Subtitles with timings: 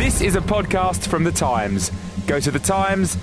[0.00, 1.92] This is a podcast from The Times.
[2.26, 3.20] Go to thetimes.co.uk.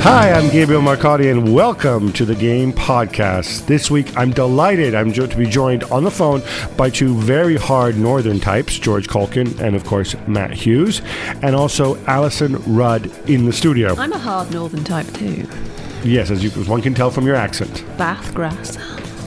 [0.00, 3.66] Hi, I'm Gabriel Marcotti, and welcome to the Game Podcast.
[3.66, 6.40] This week, I'm delighted I'm jo- to be joined on the phone
[6.78, 11.02] by two very hard Northern types, George Caulkin and, of course, Matt Hughes,
[11.42, 13.94] and also Alison Rudd in the studio.
[13.96, 15.46] I'm a hard northern type too.
[16.04, 17.84] Yes, as, you, as one can tell from your accent.
[17.96, 18.76] Bath grass.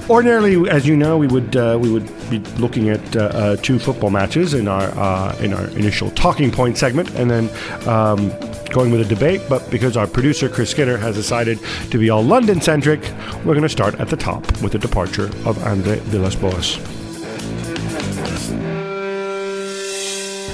[0.10, 3.78] Ordinarily, as you know, we would uh, we would be looking at uh, uh, two
[3.78, 7.50] football matches in our uh, in our initial talking point segment, and then
[7.90, 8.30] um,
[8.70, 9.42] going with a debate.
[9.50, 11.60] But because our producer Chris Skinner has decided
[11.92, 13.02] to be all London centric,
[13.44, 16.97] we're going to start at the top with the departure of Andre Villas-Boas.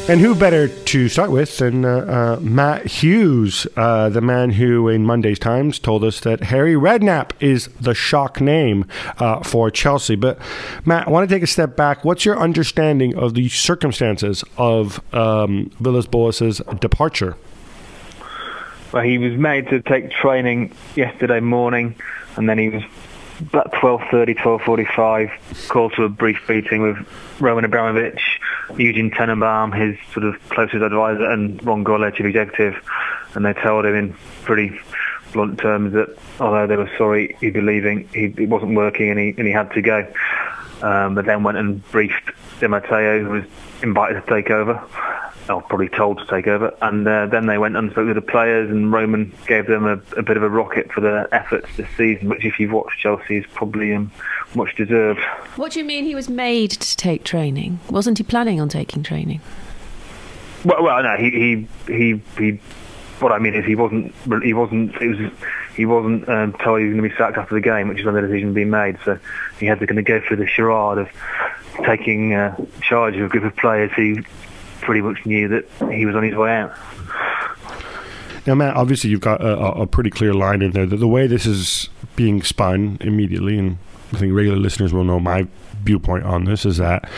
[0.09, 4.89] And who better to start with than uh, uh, Matt Hughes, uh, the man who
[4.89, 8.85] in Monday's Times told us that Harry Redknapp is the shock name
[9.19, 10.17] uh, for Chelsea.
[10.17, 10.39] But
[10.85, 12.03] Matt, I want to take a step back.
[12.03, 17.37] What's your understanding of the circumstances of um, Villas-Boas's departure?
[18.91, 21.95] Well, he was made to take training yesterday morning,
[22.35, 22.83] and then he was
[23.39, 26.97] about 12.30, 12.45, called to a brief meeting with
[27.39, 28.39] Roman Abramovich,
[28.77, 32.75] Eugene Tenenbaum, his sort of closest advisor, and Ron Gourlay, chief executive,
[33.35, 34.13] and they told him in
[34.43, 34.79] pretty
[35.33, 39.19] blunt terms that although they were sorry he'd be leaving, he, it wasn't working and
[39.19, 40.07] he, and he had to go.
[40.81, 43.43] Um, but then went and briefed Di Matteo, who was
[43.81, 44.83] invited to take over,
[45.49, 46.75] or probably told to take over.
[46.81, 50.01] And uh, then they went and spoke with the players, and Roman gave them a,
[50.17, 53.37] a bit of a rocket for their efforts this season, which, if you've watched Chelsea,
[53.37, 54.11] is probably um,
[54.55, 55.21] much deserved.
[55.55, 57.79] What do you mean he was made to take training?
[57.89, 59.41] Wasn't he planning on taking training?
[60.63, 62.21] Well, well, no, he he he.
[62.37, 62.59] he
[63.19, 65.31] what I mean is he wasn't he wasn't it was
[65.75, 68.05] he wasn't um, told he was going to be sacked after the game, which is
[68.05, 68.97] when the decision had been made.
[69.05, 69.17] So
[69.59, 71.09] he had to kind of go through the charade of
[71.85, 74.23] taking uh, charge of a group of players who
[74.83, 76.73] pretty much knew that he was on his way out.
[78.45, 80.85] Now, Matt, obviously you've got a, a pretty clear line in there.
[80.85, 83.77] That the way this is being spun immediately, and
[84.11, 85.47] I think regular listeners will know my
[85.83, 87.09] viewpoint on this, is that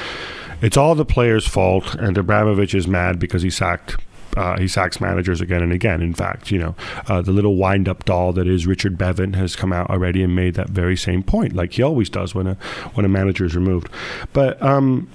[0.61, 3.97] it's all the players' fault, and Abramovich is mad because he sacked
[4.35, 6.01] uh, he sacks managers again and again.
[6.01, 6.75] In fact, you know,
[7.07, 10.55] uh, the little wind-up doll that is Richard Bevan has come out already and made
[10.55, 12.55] that very same point, like he always does when a
[12.93, 13.89] when a manager is removed.
[14.33, 15.09] But um,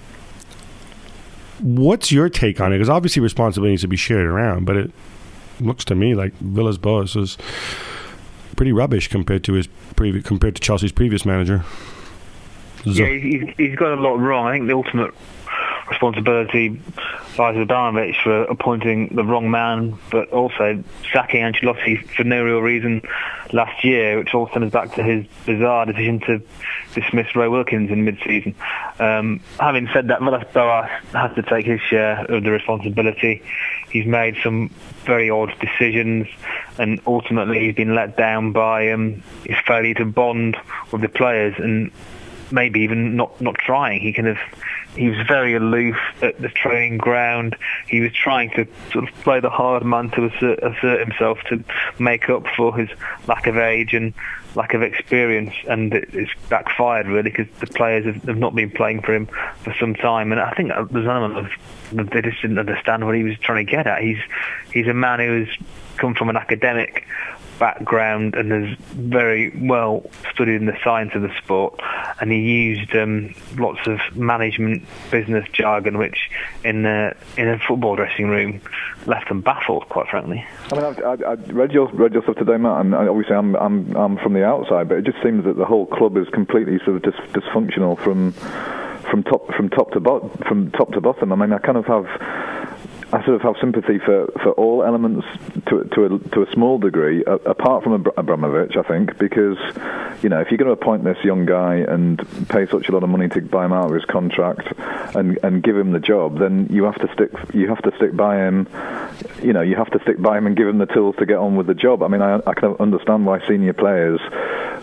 [1.63, 2.77] what's your take on it?
[2.77, 4.91] Because obviously responsibility needs to be shared around, but it
[5.61, 7.37] looks to me like Villas-Boas is
[8.57, 11.65] pretty rubbish compared to his previous compared to Chelsea's previous manager.
[12.85, 14.47] Yeah, he's, he's got a lot wrong.
[14.47, 15.13] I think the ultimate
[15.91, 16.81] responsibility
[17.39, 20.83] lies with Abramovich for appointing the wrong man, but also
[21.13, 23.03] sacking Ancelotti for no real reason
[23.53, 26.43] last year, which all stems back to his bizarre decision to
[26.95, 28.55] dismiss Ray Wilkins in mid-season.
[28.99, 33.43] Um, having said that, Villas-Boas has to take his share of the responsibility.
[33.91, 34.69] He's made some
[35.05, 36.29] very odd decisions,
[36.79, 40.57] and ultimately he's been let down by um, his failure to bond
[40.93, 41.91] with the players and
[42.53, 44.01] maybe even not not trying.
[44.01, 44.39] He kind of
[44.97, 47.57] he was very aloof at the training ground.
[47.89, 51.63] He was trying to sort of play the hard man to assert, assert himself to
[51.99, 52.89] make up for his
[53.27, 54.13] lack of age and
[54.57, 58.71] lack of experience, and it, it's backfired really because the players have, have not been
[58.71, 59.27] playing for him
[59.63, 63.15] for some time, and I think there's an element of they just didn't understand what
[63.15, 64.03] he was trying to get at.
[64.03, 64.19] He's
[64.73, 65.49] he's a man who has
[65.97, 67.07] come from an academic
[67.61, 70.03] background and has very well
[70.33, 71.79] studied in the science of the sport.
[72.21, 76.31] And he used um, lots of management business jargon, which
[76.65, 78.61] in the in a football dressing room
[79.07, 80.45] left them baffled, quite frankly.
[80.73, 83.97] I mean, I've, I read your read your stuff today, Matt, and obviously I'm I'm
[83.97, 86.97] I'm from the outside, but it just seems that the whole club is completely sort
[86.97, 88.33] of dis- dysfunctional from
[89.11, 91.33] from top from top to bottom from top to bottom.
[91.33, 92.07] I mean, I kind of have
[93.13, 95.27] I sort of have sympathy for, for all elements
[95.67, 99.59] to to a, to a small degree, uh, apart from Abramovich, I think, because
[100.23, 102.19] you know if you're going to appoint this young guy and
[102.49, 104.73] pay such a lot of money to buy him out of his contract
[105.17, 108.15] and and give him the job, then you have to stick you have to stick
[108.15, 108.69] by him.
[109.43, 111.39] You know, you have to stick by him and give him the tools to get
[111.39, 112.05] on with the job.
[112.05, 114.21] I mean, I, I can understand why senior players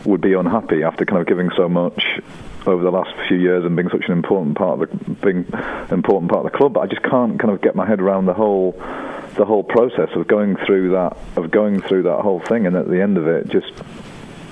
[0.06, 2.03] would be unhappy after kind of giving so much
[2.67, 5.45] over the last few years and being such an important part of the being
[5.91, 6.73] important part of the club.
[6.73, 8.71] But I just can't kind of get my head around the whole
[9.35, 12.87] the whole process of going through that of going through that whole thing, and at
[12.89, 13.71] the end of it, just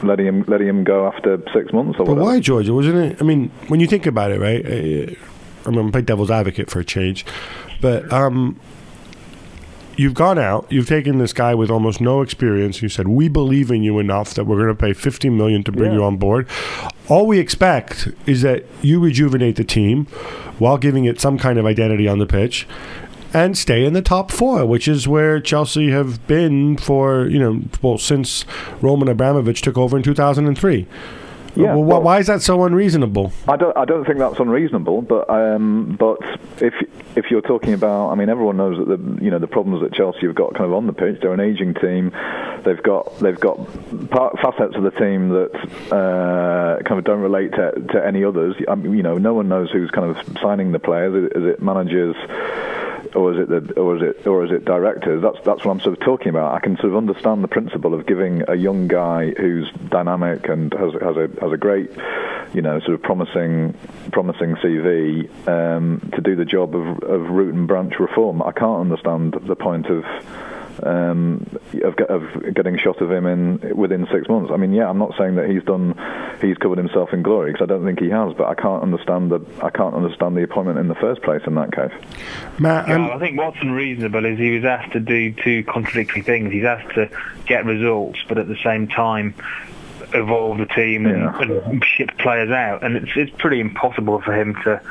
[0.03, 2.00] letting him letting him go after six months.
[2.00, 2.23] Or but whatever.
[2.25, 2.73] why, Georgia?
[2.73, 3.17] Wasn't it?
[3.21, 4.65] I mean, when you think about it, right?
[5.65, 7.25] I'm going to play devil's advocate for a change,
[7.81, 8.59] but um,
[9.97, 12.83] you've gone out, you've taken this guy with almost no experience.
[12.83, 15.71] You said we believe in you enough that we're going to pay 50 million to
[15.71, 15.97] bring Yeah.
[15.97, 16.47] you on board.
[17.07, 20.06] All we expect is that you rejuvenate the team
[20.57, 22.68] while giving it some kind of identity on the pitch.
[23.34, 27.62] And stay in the top four, which is where Chelsea have been for you know
[27.81, 28.46] well since
[28.81, 30.88] Roman Abramovich took over in two thousand and three.
[31.56, 33.31] Yeah, well, well- why is that so unreasonable?
[33.48, 33.75] I don't.
[33.78, 35.02] I don't think that's unreasonable.
[35.02, 36.19] But um, but
[36.62, 36.74] if
[37.16, 39.94] if you're talking about, I mean, everyone knows that the you know the problems that
[39.94, 41.19] Chelsea have got kind of on the pitch.
[41.22, 42.12] They're an aging team.
[42.63, 43.57] They've got they've got
[44.42, 45.52] facets of the team that
[45.92, 48.56] uh, kind of don't relate to, to any others.
[48.68, 51.31] I mean, you know, no one knows who's kind of signing the players.
[51.36, 52.16] Is it managers?
[53.15, 55.21] Or is it the, or is it or is it directors?
[55.21, 56.53] That's that's what I'm sort of talking about.
[56.53, 60.73] I can sort of understand the principle of giving a young guy who's dynamic and
[60.73, 61.91] has has a has a great,
[62.53, 63.73] you know, sort of promising
[64.12, 68.41] promising CV um, to do the job of of root and branch reform.
[68.41, 70.03] I can't understand the point of.
[70.83, 71.45] Um,
[71.83, 74.51] of, get- of getting shot of him in within six months.
[74.54, 75.95] I mean, yeah, I'm not saying that he's done,
[76.42, 78.33] he's covered himself in glory because I don't think he has.
[78.33, 81.56] But I can't understand the, I can't understand the appointment in the first place in
[81.56, 81.92] that case.
[82.60, 86.22] Matt, Yeah, I'm- I think what's unreasonable is he was asked to do two contradictory
[86.22, 86.51] things.
[86.51, 87.10] He's asked to
[87.45, 89.33] get results, but at the same time
[90.13, 91.69] evolve the team and, Yeah.
[91.69, 92.83] and ship players out.
[92.83, 94.81] And it's it's pretty impossible for him to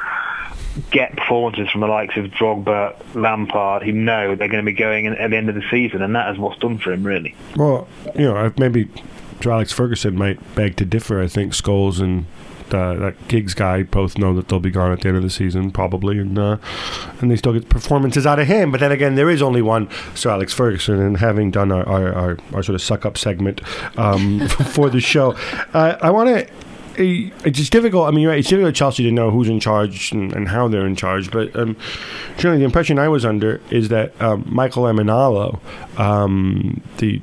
[0.90, 5.04] get performances from the likes of Drogba, Lampard, who know they're going to be going
[5.06, 7.34] in, at the end of the season, and that is what's done for him, really.
[7.56, 8.88] Well, you know, maybe
[9.40, 11.20] Sir Alex Ferguson might beg to differ.
[11.20, 12.26] I think Scholes and
[12.72, 15.30] uh, that Giggs guy both know that they'll be gone at the end of the
[15.30, 16.56] season, probably, and uh,
[17.20, 18.70] and they still get performances out of him.
[18.70, 22.12] But then again, there is only one Sir Alex Ferguson, and having done our our,
[22.12, 23.60] our, our sort of suck up segment
[23.98, 25.36] um, for the show,
[25.72, 26.52] uh, I want to.
[26.96, 28.08] It's difficult.
[28.08, 30.68] I mean, right, it's difficult at Chelsea to know who's in charge and, and how
[30.68, 31.30] they're in charge.
[31.30, 31.76] But um,
[32.38, 35.60] the impression I was under is that um, Michael Emenalo,
[35.98, 37.20] um, the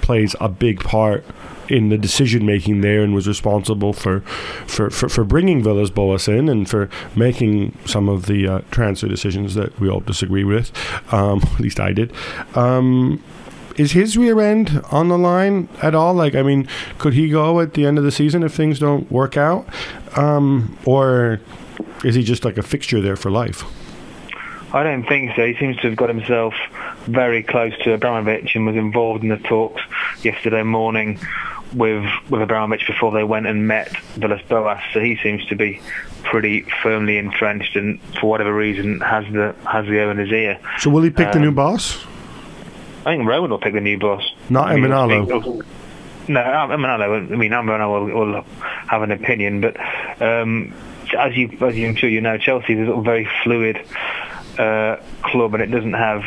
[0.00, 1.24] plays a big part
[1.68, 4.20] in the decision making there and was responsible for
[4.66, 9.08] for, for, for bringing Villas Boas in and for making some of the uh, transfer
[9.08, 10.72] decisions that we all disagree with.
[11.12, 12.12] Um, at least I did.
[12.54, 13.22] Um,
[13.76, 16.14] is his rear end on the line at all?
[16.14, 16.68] Like, I mean,
[16.98, 19.66] could he go at the end of the season if things don't work out?
[20.16, 21.40] Um, or
[22.04, 23.64] is he just like a fixture there for life?
[24.74, 25.46] I don't think so.
[25.46, 26.54] He seems to have got himself
[27.06, 29.80] very close to Abramovich and was involved in the talks
[30.22, 31.18] yesterday morning
[31.74, 34.80] with with Abramovich before they went and met Villas Boas.
[34.92, 35.80] So he seems to be
[36.24, 40.58] pretty firmly entrenched and for whatever reason has the has the owner's ear.
[40.78, 42.04] So will he pick the Um, new boss?
[43.06, 44.22] I think Roman will pick the new boss.
[44.48, 44.90] Not I mean,
[46.26, 47.32] No, Emenalo.
[47.32, 48.44] I mean, Emenalo will, will
[48.88, 49.76] have an opinion, but
[50.22, 50.72] um,
[51.18, 53.84] as you, as you, I'm sure you know, Chelsea is a very fluid
[54.58, 56.22] uh, club, and it doesn't have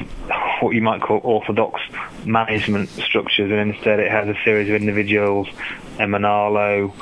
[0.61, 1.81] what you might call orthodox
[2.25, 5.47] management structures, and instead it has a series of individuals:
[5.97, 6.93] Emenalo,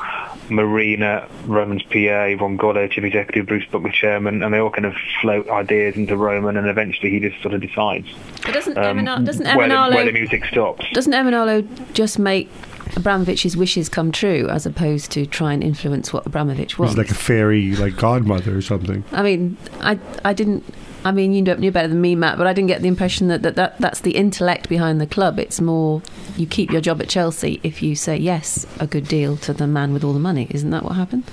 [0.49, 4.93] Marina, Roman's PA, Ron Gourlay, chief executive, Bruce Buckley, chairman, and they all kind of
[5.21, 8.07] float ideas into Roman, and eventually he just sort of decides
[8.43, 10.85] But doesn't um, Emenalo, doesn't where, the, where the music stops.
[10.93, 12.49] doesn't Emenalo just make
[12.95, 16.93] Abramovich's wishes come true as opposed to try and influence what Abramovich wants?
[16.93, 19.03] He's like a fairy, like godmother or something.
[19.11, 20.63] I mean, I I didn't.
[21.05, 23.27] I mean, you know, knew better than me, Matt, but I didn't get the impression
[23.27, 25.37] that, that, that that's the intellect behind the club.
[25.37, 26.01] It's more
[26.35, 29.67] you keep your job at Chelsea if you say yes a good deal to the
[29.67, 30.47] man with all the money.
[30.49, 31.29] Isn't that what happened?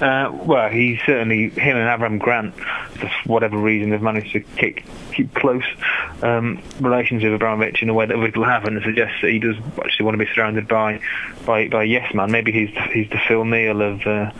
[0.00, 4.80] Uh, well, he certainly, him and Avram Grant for whatever reason, they've managed to keep,
[5.12, 5.64] keep close
[6.22, 10.04] um, relations with Abramovich in a way that Riddle haven't, suggests that he does actually
[10.04, 11.00] want to be surrounded by
[11.44, 12.30] by, by yes man.
[12.30, 14.30] Maybe he's he's the Phil Neal of uh,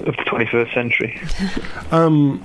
[0.00, 1.20] of the 21st century.
[1.90, 2.42] Um,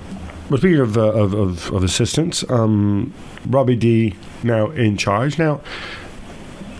[0.50, 3.14] well, speaking of, uh, of, of, of assistants, um,
[3.48, 5.38] Robbie D now in charge.
[5.38, 5.62] Now,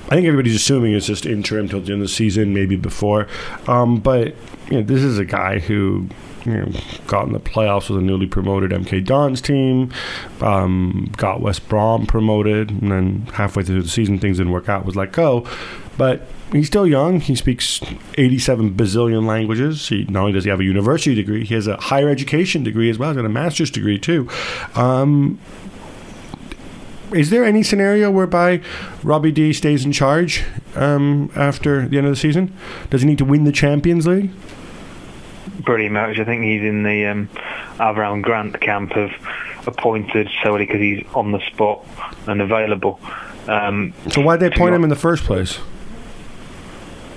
[0.06, 3.28] I think everybody's assuming it's just interim till the end of the season, maybe before.
[3.68, 4.36] Um, but
[4.70, 6.10] you know, this is a guy who
[6.46, 6.72] you know,
[7.06, 9.92] got in the playoffs with a newly promoted MK Dons team,
[10.42, 14.84] um, got West Brom promoted, and then halfway through the season, things didn't work out,
[14.84, 15.46] was let go.
[16.00, 16.22] But
[16.54, 17.20] he's still young.
[17.20, 17.82] He speaks
[18.18, 19.90] 87 bazillion languages.
[19.90, 22.90] He not only does he have a university degree, he has a higher education degree
[22.90, 23.10] as well.
[23.10, 24.30] He's got a master's degree too.
[24.76, 25.42] Um,
[27.12, 28.62] is there any scenario whereby
[29.04, 32.56] Robbie D stays in charge um, after the end of the season?
[32.90, 34.32] Does he need to win the Champions League?
[35.66, 36.18] Pretty much.
[36.18, 37.28] I think he's in the um,
[37.78, 39.12] Avram Grant camp of
[39.68, 41.86] appointed solely because he's on the spot
[42.26, 43.02] and available.
[43.50, 45.60] Um, so why did they appoint him in the first place?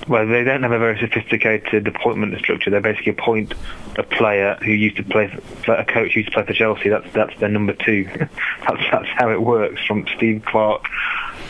[0.07, 2.69] Well, they don't have a very sophisticated appointment structure.
[2.69, 3.53] They basically appoint
[3.97, 5.27] a player who used to play,
[5.63, 6.89] for, a coach who used to play for Chelsea.
[6.89, 8.03] That's that's their number two.
[8.15, 9.81] that's that's how it works.
[9.85, 10.85] From Steve Clarke,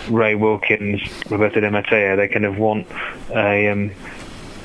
[0.10, 2.88] Ray Wilkins, Roberto Di Matteo, they kind of want
[3.32, 3.70] a.
[3.70, 3.92] Um,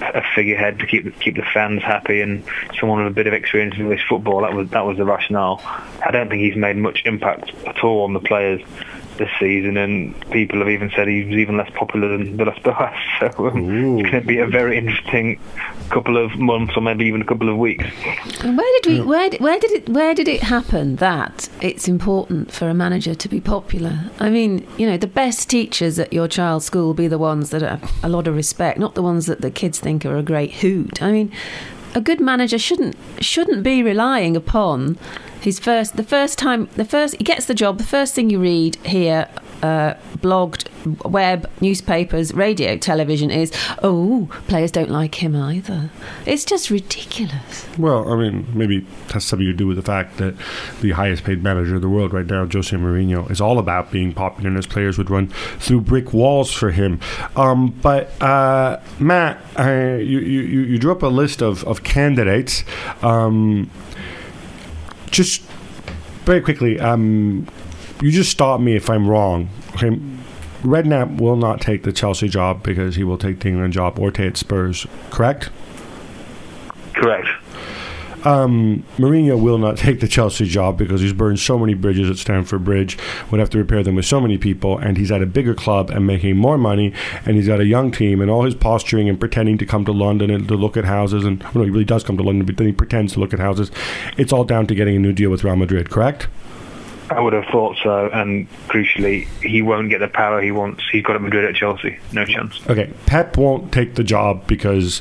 [0.00, 2.44] a figurehead to keep keep the fans happy and
[2.78, 4.42] someone with a bit of experience in English football.
[4.42, 5.60] That was that was the rationale.
[5.64, 8.60] I don't think he's made much impact at all on the players
[9.18, 12.94] this season, and people have even said he's even less popular than Villas Boas.
[13.20, 15.40] So um, it's going to be a very interesting
[15.90, 17.84] couple of months, or maybe even a couple of weeks.
[18.42, 19.00] And where did we?
[19.02, 19.88] Where where did it?
[19.88, 24.10] Where did it happen that it's important for a manager to be popular?
[24.18, 27.50] I mean, you know, the best teachers at your child's school will be the ones
[27.50, 30.22] that have a lot of respect, not the ones that the kids think are a
[30.22, 31.02] great hoot.
[31.02, 31.32] I mean,
[31.94, 34.98] a good manager shouldn't shouldn't be relying upon
[35.40, 38.38] his first the first time the first he gets the job the first thing you
[38.38, 39.28] read here
[39.62, 40.68] uh, blogged
[41.10, 43.52] web newspapers radio television is
[43.82, 45.90] oh players don't like him either.
[46.26, 47.66] It's just ridiculous.
[47.76, 50.34] Well i mean maybe has something to do with the fact that
[50.80, 54.12] the highest paid manager in the world right now jose mourinho is all about being
[54.12, 55.28] popular and his players would run
[55.58, 57.00] through brick walls for him.
[57.36, 62.64] Um, but uh, matt you, you, you drew up a list of, of candidates.
[63.02, 63.70] Um,
[65.10, 65.42] just
[66.24, 67.46] very quickly, um,
[68.02, 69.48] you just stop me if I'm wrong.
[69.74, 69.98] Okay,
[70.62, 74.10] Redknapp will not take the Chelsea job because he will take the England job or
[74.10, 74.86] take Spurs.
[75.10, 75.50] Correct.
[76.94, 77.28] Correct.
[78.24, 82.16] Um, Mourinho will not take the Chelsea job because he's burned so many bridges at
[82.16, 82.98] Stamford Bridge,
[83.30, 85.90] would have to repair them with so many people, and he's at a bigger club
[85.90, 86.92] and making more money,
[87.24, 89.92] and he's got a young team, and all his posturing and pretending to come to
[89.92, 92.44] London and to look at houses, and well, no, he really does come to London,
[92.44, 93.70] but then he pretends to look at houses.
[94.16, 96.26] It's all down to getting a new deal with Real Madrid, correct?
[97.10, 100.82] I would have thought so, and crucially, he won't get the power he wants.
[100.90, 102.60] He's got at Madrid at Chelsea, no chance.
[102.68, 105.00] Okay, Pep won't take the job because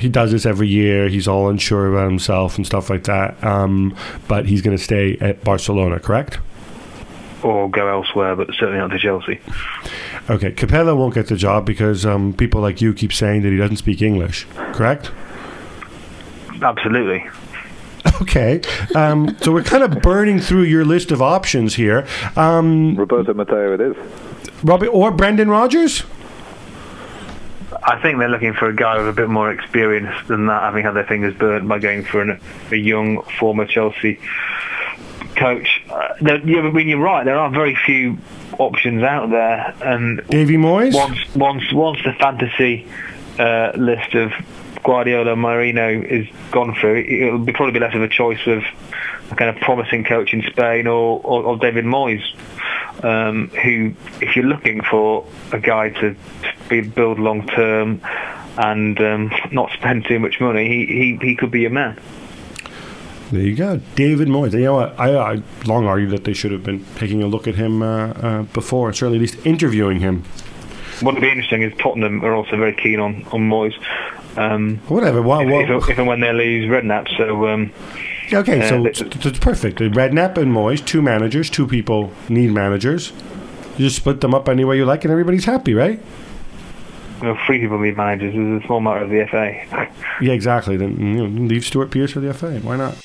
[0.00, 1.08] he does this every year.
[1.08, 3.42] He's all unsure about himself and stuff like that.
[3.44, 3.94] Um,
[4.28, 6.38] but he's going to stay at Barcelona, correct?
[7.42, 9.40] Or go elsewhere, but certainly not to Chelsea.
[10.28, 13.56] Okay, Capello won't get the job because um, people like you keep saying that he
[13.56, 15.10] doesn't speak English, correct?
[16.62, 17.28] Absolutely.
[18.22, 18.60] Okay,
[18.94, 22.06] um, so we're kind of burning through your list of options here.
[22.36, 23.96] Um, Roberto Matteo, it is.
[24.62, 26.04] Robbie or Brendan Rodgers.
[27.82, 30.84] I think they're looking for a guy with a bit more experience than that, having
[30.84, 34.20] had their fingers burnt by going for an, a young former Chelsea
[35.36, 35.82] coach.
[35.90, 38.18] Uh, when you're right, there are very few
[38.58, 40.94] options out there, and Davy Moyes.
[40.94, 42.86] Once, once, once the fantasy
[43.38, 44.32] uh, list of
[44.82, 48.62] Guardiola, Mourinho is gone through, it'll be probably be less of a choice of
[49.30, 52.22] a kind of promising coach in Spain or, or, or David Moyes,
[53.04, 56.16] um, who, if you're looking for a guy to
[56.68, 58.00] be, build long term
[58.56, 61.98] and um, not spend too much money, he, he, he could be your man.
[63.30, 64.52] There you go, David Moyes.
[64.54, 64.78] You know?
[64.80, 68.08] I, I long argued that they should have been taking a look at him uh,
[68.08, 70.24] uh, before, certainly at least interviewing him.
[71.00, 73.74] What would be interesting is Tottenham are also very keen on on Moyes.
[74.36, 75.22] Um, Whatever.
[75.22, 77.48] What, what, if, if, and when they lose Redknapp, so.
[77.48, 77.72] Um,
[78.32, 79.78] okay, uh, so it's, it's perfect.
[79.78, 83.12] Redknapp and Moyes, two managers, two people need managers.
[83.76, 86.00] You just split them up any way you like, and everybody's happy, right?
[87.22, 88.34] Well, three people need managers.
[88.34, 89.88] It's a small matter of the FA.
[90.24, 90.76] yeah, exactly.
[90.76, 92.58] Then you know, leave Stuart Pearce for the FA.
[92.60, 92.96] Why not?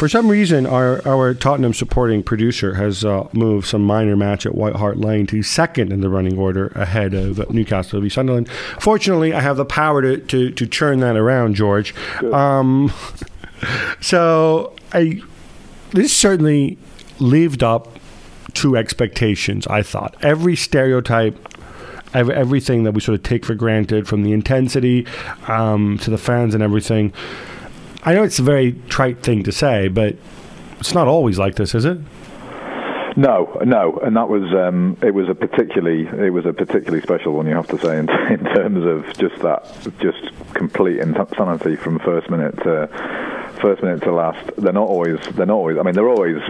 [0.00, 4.54] For some reason, our, our Tottenham supporting producer has uh, moved some minor match at
[4.54, 8.48] White Hart Lane to second in the running order ahead of Newcastle v Sunderland.
[8.80, 11.94] Fortunately, I have the power to, to, to churn that around, George.
[12.32, 12.90] Um,
[14.00, 15.20] So I
[15.90, 16.78] this certainly
[17.18, 17.98] lived up
[18.54, 19.66] to expectations.
[19.66, 21.36] I thought every stereotype,
[22.14, 25.06] everything that we sort of take for granted, from the intensity
[25.46, 27.12] um, to the fans and everything.
[28.02, 30.16] I know it's a very trite thing to say, but
[30.78, 31.98] it's not always like this, is it?
[33.16, 37.34] No, no, and that was um, it was a particularly it was a particularly special
[37.34, 37.46] one.
[37.46, 39.66] You have to say in, in terms of just that,
[40.00, 42.88] just complete insanity from first minute to
[43.60, 44.50] first minute to last.
[44.56, 45.18] They're not always.
[45.34, 45.76] They're not always.
[45.78, 46.40] I mean, they're always.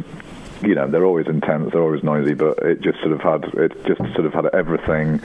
[0.62, 1.72] You know, they're always intense.
[1.72, 5.20] They're always noisy, but it just sort of had it just sort of had everything.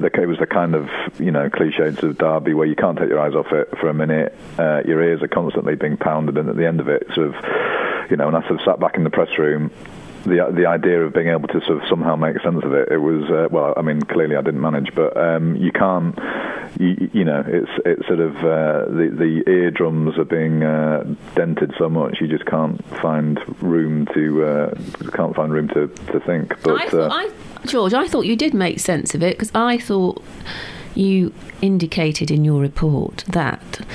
[0.00, 3.20] It was the kind of you know cliched of Derby where you can't take your
[3.20, 4.34] eyes off it for a minute.
[4.58, 7.34] Uh, your ears are constantly being pounded, and at the end of it, sort of,
[8.10, 9.70] you know, and I sort of sat back in the press room
[10.24, 12.88] the the idea of being able to sort of somehow make sense of it.
[12.90, 16.18] It was uh, well, I mean, clearly I didn't manage, but um, you can't.
[16.80, 21.74] You, you, know, it's it's sort of uh, the the eardrums are being uh, dented
[21.76, 24.74] so much, you just can't find room to uh,
[25.12, 26.58] can't find room to, to think.
[26.62, 27.30] But I thought, uh, I,
[27.66, 30.24] George, I thought you did make sense of it because I thought
[30.94, 33.86] you indicated in your report that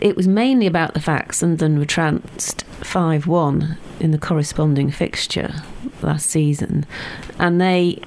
[0.00, 5.52] it was mainly about the fact Sunderland were trounced 5 1 in the corresponding fixture
[6.02, 6.86] last season,
[7.40, 8.00] and they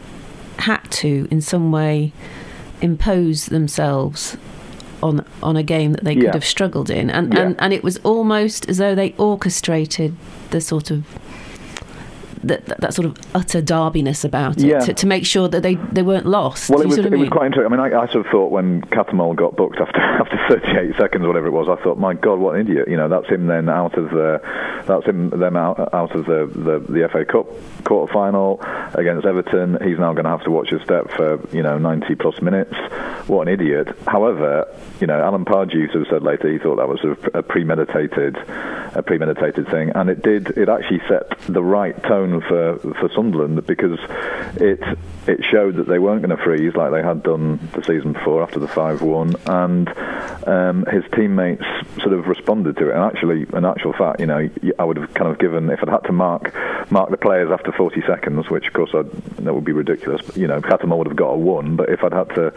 [0.59, 2.13] had to, in some way,
[2.81, 4.37] impose themselves
[5.03, 6.33] on on a game that they could Yeah.
[6.33, 7.41] have struggled in, and, Yeah.
[7.41, 10.15] and and it was almost as though they orchestrated
[10.51, 11.03] the sort of.
[12.45, 14.79] That, that, that sort of utter darbiness about it Yeah.
[14.79, 16.69] to, to make sure that they, they weren't lost.
[16.69, 17.73] Well, it was, it was quite interesting.
[17.73, 21.23] I mean, I, I sort of thought when Cattermole got booked after after 38 seconds,
[21.23, 22.87] or whatever it was, I thought, my God, what an idiot!
[22.87, 24.41] You know, that's him then out of the,
[24.85, 27.47] that's him them out out of the the, the FA Cup
[27.83, 28.59] quarter final
[28.93, 29.77] against Everton.
[29.83, 32.73] He's now going to have to watch his step for you know 90 plus minutes.
[33.27, 33.87] What an idiot!
[34.07, 34.67] However,
[35.01, 38.37] you know, Alan Pardew sort of said later he thought that was of a premeditated
[38.95, 40.57] a premeditated thing, and it did.
[40.57, 43.99] It actually set the right tone for for Sunderland because
[44.55, 44.81] it
[45.27, 48.43] it showed that they weren't going to freeze like they had done the season before
[48.43, 49.89] after the five one, and
[50.47, 51.63] um, his teammates
[52.01, 52.95] sort of responded to it.
[52.95, 54.49] And actually, in actual fact, you know,
[54.79, 56.53] I would have kind of given if I'd had to mark
[56.91, 59.11] mark the players after 40 seconds, which of course I'd,
[59.43, 60.21] that would be ridiculous.
[60.25, 62.53] But, you know, Cattermole would have got a one, but if I'd had to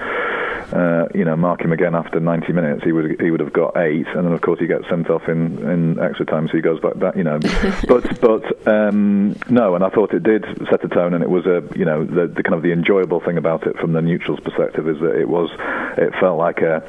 [0.72, 3.76] uh, you know, mark him again after 90 minutes, he would he would have got
[3.76, 6.60] eight, and then of course he gets sent off in, in extra time, so he
[6.60, 6.98] goes back.
[6.98, 7.38] back you know,
[7.88, 11.46] but but um, no, and I thought it did set a tone, and it was
[11.46, 14.40] a you know the, the kind of the enjoyable thing about it from the neutrals'
[14.40, 15.50] perspective is that it was
[15.96, 16.82] it felt like a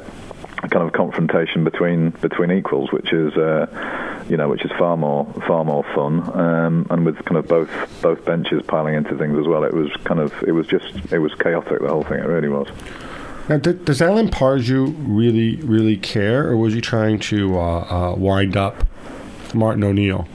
[0.62, 3.66] a kind of confrontation between between equals, which is uh,
[4.28, 7.70] you know which is far more far more fun, um, and with kind of both
[8.02, 9.64] both benches piling into things as well.
[9.64, 12.18] It was kind of it was just it was chaotic the whole thing.
[12.18, 12.68] It really was.
[13.50, 18.56] Now, does Alan Pardew really, really care, or was he trying to uh, uh, wind
[18.56, 18.86] up
[19.52, 20.28] Martin O'Neill?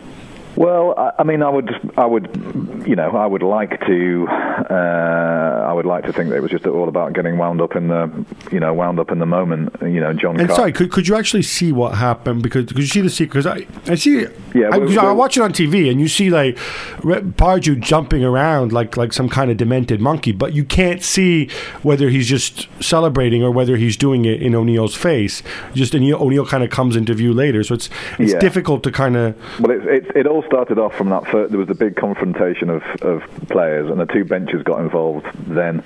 [0.55, 5.65] Well, I, I mean, I would, I would, you know, I would like to, uh,
[5.67, 7.87] I would like to think that it was just all about getting wound up in
[7.89, 8.09] the,
[8.51, 9.73] you know, wound up in the moment.
[9.81, 10.39] You know, John.
[10.39, 12.41] And Car- sorry, could, could you actually see what happened?
[12.43, 13.25] Because could you see the?
[13.25, 16.29] Because I, I see, Yeah, I, we- I watch it on TV, and you see
[16.29, 16.57] like
[17.03, 21.49] Re- Pardew jumping around like like some kind of demented monkey, but you can't see
[21.83, 25.43] whether he's just celebrating or whether he's doing it in O'Neill's face.
[25.73, 27.89] Just O'Neill kind of comes into view later, so it's
[28.19, 28.39] it's Yeah.
[28.39, 29.59] difficult to kind of.
[29.59, 32.69] Well, it, it, it all started off from that first, there was a big confrontation
[32.69, 35.83] of, of players, and the two benches got involved then,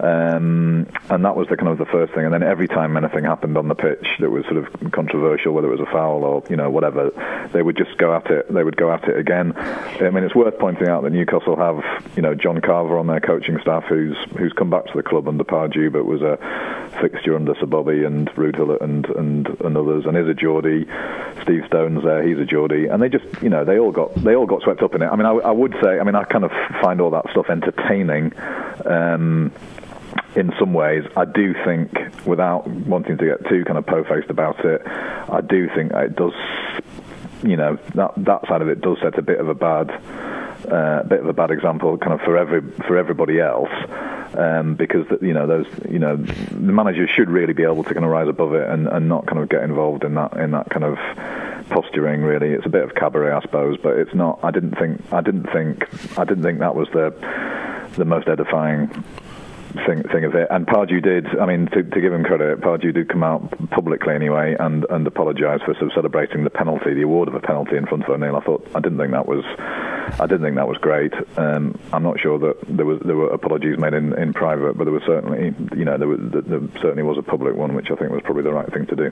[0.00, 2.24] um, and that was the kind of the first thing.
[2.24, 5.68] And then every time anything happened on the pitch that was sort of controversial, whether
[5.68, 7.10] it was a foul or you know whatever,
[7.52, 8.52] they would just go at it.
[8.52, 9.52] They would go at it again.
[9.56, 11.82] I mean, it's worth pointing out that Newcastle have
[12.16, 15.28] you know John Carver on their coaching staff, who's who's come back to the club
[15.28, 16.38] under Pardew, but was a
[17.00, 20.86] fixture under Sir Bobby and Ruud Gullit and, and and others, and is a Geordie.
[21.42, 24.34] Steve Stone's there, he's a Geordie, and they just you know they all got they
[24.34, 25.06] all got swept up in it.
[25.06, 26.52] I mean, I, I would say, I mean, I kind of
[26.82, 28.32] find all that stuff entertaining.
[28.84, 29.52] Um,
[30.36, 31.90] in some ways, I do think,
[32.26, 36.32] without wanting to get too kind of po-faced about it, I do think it does,
[37.42, 39.90] you know, that that side of it does set a bit of a bad,
[40.70, 43.70] uh, bit of a bad example, kind of for every for everybody else,
[44.36, 48.04] um, because you know those, you know, the managers should really be able to kind
[48.04, 50.68] of rise above it and, and not kind of get involved in that in that
[50.70, 50.98] kind of
[51.68, 52.22] posturing.
[52.22, 54.38] Really, it's a bit of cabaret, I suppose, but it's not.
[54.42, 55.00] I didn't think.
[55.12, 56.18] I didn't think.
[56.18, 57.14] I didn't think that was the
[57.96, 58.88] the most edifying
[59.86, 60.48] thing thing of it.
[60.50, 61.26] And Pardew did.
[61.38, 65.06] I mean, to, to give him credit, Pardew did come out publicly anyway and and
[65.06, 68.10] apologise for sort of celebrating the penalty, the award of a penalty in front of
[68.10, 68.36] O'Neill.
[68.36, 69.44] I thought I didn't think that was
[70.20, 71.12] I didn't think that was great.
[71.36, 74.84] Um, I'm not sure that there was there were apologies made in, in private, but
[74.84, 77.90] there was certainly you know there, was, there, there certainly was a public one, which
[77.90, 79.10] I think was probably the right thing to do.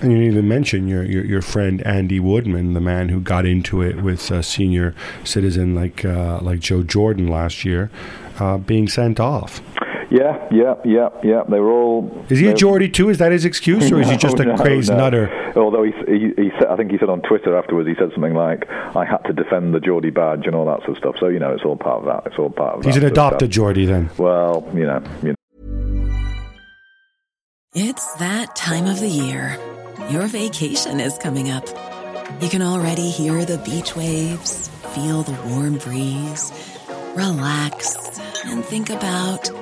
[0.00, 3.46] And you didn't even mentioned your, your, your friend Andy Woodman, the man who got
[3.46, 7.90] into it with a senior citizen like uh, like Joe Jordan last year,
[8.38, 9.60] uh, being sent off.
[10.12, 11.42] Yeah, yeah, yeah, yeah.
[11.48, 12.24] They were all.
[12.28, 13.08] Is he a Geordie too?
[13.08, 14.98] Is that his excuse, or is he just a no, crazed no.
[14.98, 15.54] nutter?
[15.56, 18.34] Although he, he, he said, I think he said on Twitter afterwards, he said something
[18.34, 21.28] like, "I had to defend the Geordie badge and all that sort of stuff." So
[21.28, 22.30] you know, it's all part of that.
[22.30, 22.84] It's all part of.
[22.84, 23.54] He's that an sort of adopted stuff.
[23.54, 24.10] Geordie then.
[24.18, 25.34] Well, you know, you know.
[27.74, 29.58] It's that time of the year.
[30.10, 31.66] Your vacation is coming up.
[32.42, 36.52] You can already hear the beach waves, feel the warm breeze,
[37.16, 37.96] relax,
[38.44, 39.61] and think about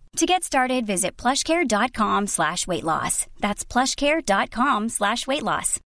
[0.17, 3.27] To get started, visit plushcare.com slash weight loss.
[3.39, 5.79] That's plushcare.com slash weight loss.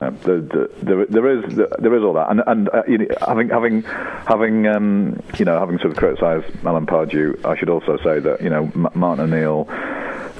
[0.00, 3.48] Uh, the, the, there, is there is all that, and and uh, you know, having
[3.48, 8.18] having having um, you know having sort of criticised Alan Pardew, I should also say
[8.18, 9.68] that you know Martin O'Neill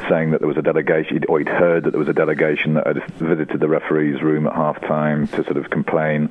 [0.09, 2.87] saying that there was a delegation, or he'd heard that there was a delegation that
[2.87, 6.29] had visited the referee's room at half time to sort of complain.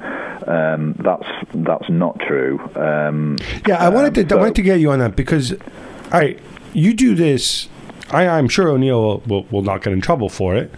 [0.48, 2.60] Um, that's that's not true.
[2.76, 6.20] Um, Yeah, I wanted um, to I wanted to get you on that because, all
[6.20, 6.40] right,
[6.74, 7.70] you do this.
[8.12, 10.72] I, I'm sure O'Neill will, will, will not get in trouble for it,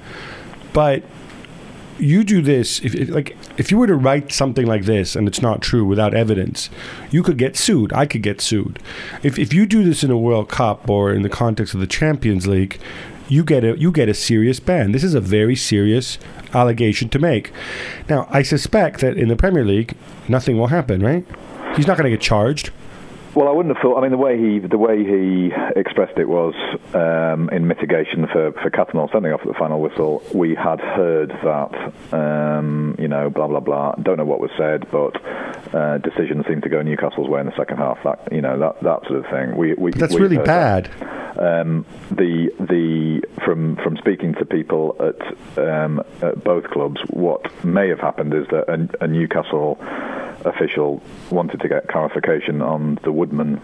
[0.74, 1.04] but
[2.00, 5.42] you do this if, like if you were to write something like this and it's
[5.42, 6.70] not true without evidence,
[7.12, 7.94] you could get sued.
[7.94, 8.80] I could get sued.
[9.24, 11.88] If if you do this in a World Cup or in the context of the
[11.88, 12.80] Champions League,
[13.28, 14.92] you get a you get a serious ban.
[14.92, 16.18] This is a very serious
[16.54, 17.52] allegation to make.
[18.10, 19.96] Now, I suspect that in the Premier League,
[20.28, 21.02] nothing will happen.
[21.02, 21.26] Right?
[21.76, 22.72] He's not going to get charged.
[23.36, 23.98] Well, I wouldn't have thought.
[23.98, 26.54] I mean, the way he the way he expressed it was
[26.94, 30.24] um, in mitigation for for Cattermole sending off at the final whistle.
[30.34, 33.96] We had heard that um, you know blah blah blah.
[33.96, 35.22] Don't know what was said, but
[35.76, 38.02] uh, decisions seemed to go Newcastle's way in the second half.
[38.06, 39.58] That you know that that sort of thing.
[39.58, 40.90] We, we that's really heard that.
[41.00, 41.12] bad.
[41.38, 47.90] Um, the the from from speaking to people at, um, at both clubs, what may
[47.90, 49.78] have happened is that a, a Newcastle
[50.46, 53.60] official wanted to get clarification on the Woodman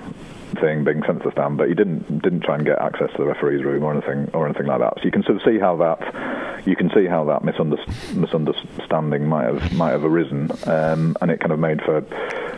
[0.60, 3.18] thing being sent to the stand, but he didn't didn't try and get access to
[3.20, 4.94] the referee's room or anything or anything like that.
[4.98, 9.46] So you can sort of see how that you can see how that misunderstanding might
[9.46, 12.02] have might have arisen, um, and it kind of made for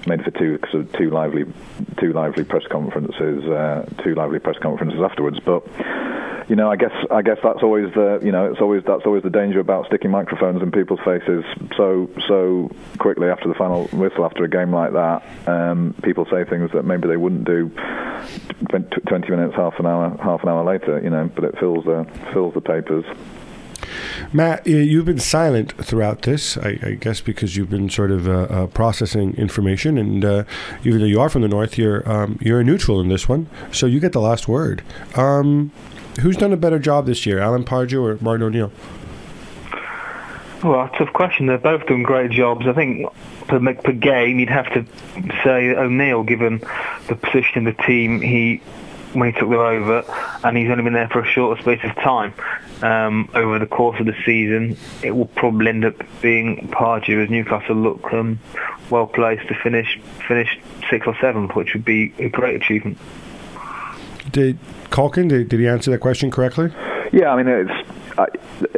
[0.08, 1.46] made for two sort of two lively
[2.00, 5.40] two lively press conferences uh, two lively press conferences afterwards.
[5.40, 5.64] But
[6.54, 9.24] you know, I guess I guess that's always the you know it's always that's always
[9.24, 11.44] the danger about sticking microphones in people's faces
[11.76, 15.24] so so quickly after the final whistle after a game like that.
[15.48, 17.72] Um, people say things that maybe they wouldn't do
[19.08, 21.02] twenty minutes, half an hour, half an hour later.
[21.04, 23.06] You know, but it fills the fills the papers.
[24.32, 28.28] Matt, you- you've been silent throughout this, I, I guess, because you've been sort of
[28.28, 30.44] uh, uh, processing information, and uh,
[30.84, 33.48] even though you are from the north, you're um, you're a neutral in this one,
[33.72, 34.84] so you get the last word.
[35.16, 35.72] Um,
[36.22, 38.72] who's done a better job this year, Alan Pardew or Martin O'Neill?
[40.64, 41.48] Well, tough question.
[41.48, 42.66] They're both doing great jobs.
[42.68, 43.06] I think
[43.48, 44.86] per, per game, you'd have to
[45.44, 46.60] say O'Neill, given
[47.08, 48.62] the position of the team he
[49.12, 50.04] when he took them over,
[50.44, 52.34] and he's only been there for a short space of time.
[52.82, 57.30] Um, over the course of the season, it will probably end up being Pardew as
[57.30, 58.40] Newcastle look um,
[58.90, 62.98] well placed to finish finish sixth or seventh, which would be a great achievement.
[64.32, 64.58] Did
[64.94, 66.72] Caulkin did, did he answer that question correctly?
[67.12, 68.28] Yeah, I mean it's I,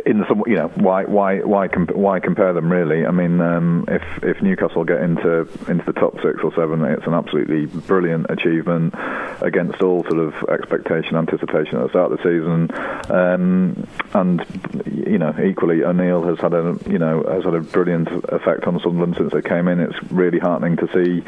[0.06, 3.06] in the you know why why why comp- why compare them really?
[3.06, 7.06] I mean, um, if if Newcastle get into into the top six or seven, it's
[7.06, 8.94] an absolutely brilliant achievement
[9.42, 12.70] against all sort of expectation, anticipation at the start of the season.
[13.14, 14.46] Um, and
[14.86, 18.80] you know, equally, O'Neill has had a you know has had a brilliant effect on
[18.80, 19.82] Sunderland since they came in.
[19.82, 21.24] It's really heartening to see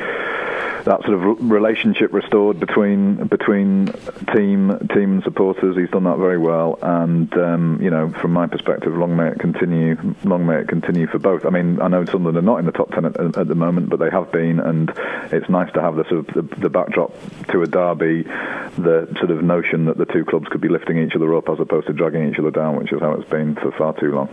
[0.87, 3.87] that sort of relationship restored between between
[4.33, 5.75] team team and supporters.
[5.75, 9.39] He's done that very well, and um, you know, from my perspective, long may it
[9.39, 9.97] continue.
[10.23, 11.45] Long may it continue for both.
[11.45, 13.89] I mean, I know Sunderland are not in the top ten at, at the moment,
[13.89, 14.91] but they have been, and
[15.31, 17.13] it's nice to have the sort of the, the backdrop
[17.49, 21.15] to a derby, the sort of notion that the two clubs could be lifting each
[21.15, 23.71] other up as opposed to dragging each other down, which is how it's been for
[23.73, 24.29] far too long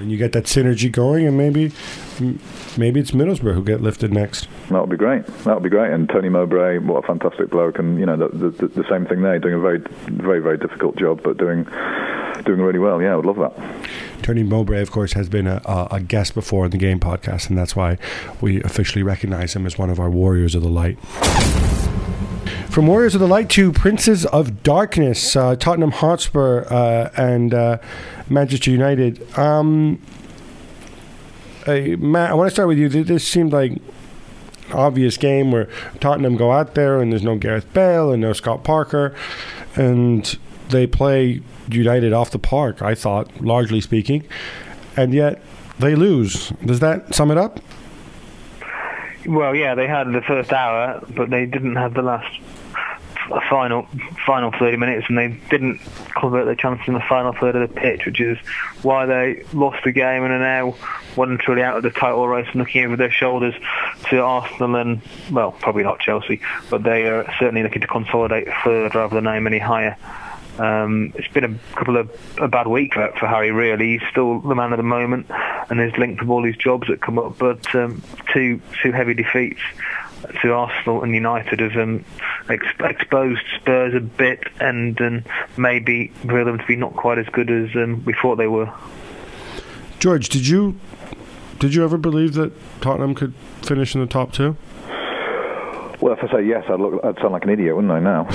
[0.00, 1.72] and you get that synergy going, and maybe
[2.76, 4.48] maybe it's Middlesbrough who get lifted next.
[4.68, 5.26] That would be great.
[5.44, 5.92] That would be great.
[5.92, 9.22] And Tony Mowbray, what a fantastic bloke, and you know the, the, the same thing
[9.22, 11.64] there, doing a very very very difficult job, but doing
[12.44, 13.00] doing really well.
[13.02, 13.80] Yeah, I would love that.
[14.22, 15.60] Tony Mowbray, of course, has been a,
[15.90, 17.98] a, guest before in the Game podcast, and that's why
[18.40, 20.98] we officially recognize him as one of our Warriors of the Light.
[22.70, 27.78] From Warriors of the Light to Princes of Darkness, uh, Tottenham Hotspur uh, and uh,
[28.28, 29.36] Manchester United.
[29.36, 30.00] Um,
[31.66, 32.88] Matt, I want to start with you.
[32.88, 33.72] This seemed like
[34.72, 38.62] obvious game where Tottenham go out there and there's no Gareth Bale and no Scott
[38.62, 39.16] Parker,
[39.74, 42.82] and they play United off the park.
[42.82, 44.24] I thought, largely speaking,
[44.96, 45.42] and yet
[45.80, 46.50] they lose.
[46.64, 47.58] Does that sum it up?
[49.26, 52.40] Well, yeah, they had the first hour, but they didn't have the last
[53.48, 53.86] final
[54.26, 55.80] final 30 minutes, and they didn't
[56.18, 58.38] convert their chances in the final third of the pitch, which is
[58.82, 60.72] why they lost the game and are now
[61.14, 63.54] one truly out of the title race looking over their shoulders
[64.08, 68.94] to Arsenal and, well, probably not Chelsea, but they are certainly looking to consolidate third
[68.94, 69.96] rather than aim any higher.
[70.58, 73.50] Um, it's been a couple of a bad week for, for, Harry.
[73.50, 75.26] Really, he's still the man of the moment,
[75.70, 77.38] and is linked with all these jobs that come up.
[77.38, 79.60] But um, two two heavy defeats
[80.42, 82.04] to Arsenal and United have um,
[82.48, 85.24] ex- exposed Spurs a bit and um,
[85.56, 88.72] maybe revealed them to be not quite as good as um, we thought they were.
[89.98, 90.78] George, did you
[91.58, 94.56] did you ever believe that Tottenham could finish in the top two?
[96.00, 98.00] Well, if I say yes, I'd look I'd sound like an idiot, wouldn't I?
[98.00, 98.26] Now.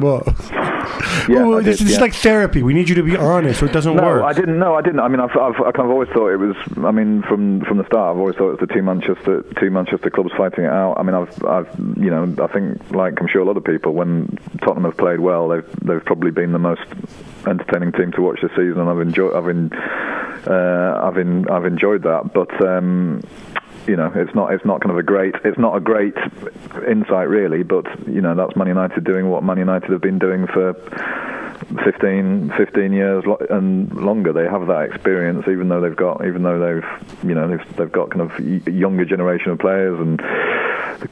[0.00, 0.22] Well,
[1.28, 2.00] yeah, this, did, is yeah.
[2.00, 2.62] like therapy.
[2.62, 4.22] We need you to be honest, or it doesn't no, work.
[4.24, 4.58] I didn't.
[4.58, 5.00] No, I didn't.
[5.00, 6.56] I mean, I've, I've, I kind of always thought it was.
[6.78, 9.70] I mean, from from the start, I've always thought it was the two Manchester two
[9.70, 10.94] Manchester clubs fighting it out.
[10.98, 13.92] I mean, I've, I've, you know, I think like I'm sure a lot of people,
[13.92, 16.84] when Tottenham have played well, they've they've probably been the most
[17.46, 19.34] entertaining team to watch this season, and I've enjoyed.
[19.34, 22.64] I've in, uh, I've in, I've enjoyed that, but.
[22.64, 23.22] Um,
[23.86, 26.14] you know, it's not it's not kind of a great it's not a great
[26.88, 30.46] insight really, but you know that's Man United doing what Man United have been doing
[30.46, 30.74] for
[31.84, 34.32] 15, 15 years and longer.
[34.32, 37.92] They have that experience, even though they've got even though they've you know they've, they've
[37.92, 40.20] got kind of younger generation of players and